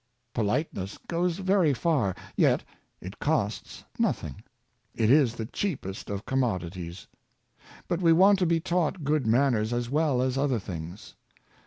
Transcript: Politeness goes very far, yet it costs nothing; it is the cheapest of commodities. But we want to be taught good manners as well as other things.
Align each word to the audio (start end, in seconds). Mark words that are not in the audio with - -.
Politeness 0.33 0.97
goes 1.07 1.37
very 1.37 1.75
far, 1.75 2.15
yet 2.35 2.63
it 3.01 3.19
costs 3.19 3.83
nothing; 3.99 4.41
it 4.95 5.11
is 5.11 5.35
the 5.35 5.45
cheapest 5.45 6.09
of 6.09 6.25
commodities. 6.25 7.05
But 7.87 8.01
we 8.01 8.11
want 8.11 8.39
to 8.39 8.47
be 8.47 8.59
taught 8.59 9.03
good 9.03 9.27
manners 9.27 9.71
as 9.71 9.91
well 9.91 10.23
as 10.23 10.39
other 10.39 10.57
things. 10.57 11.13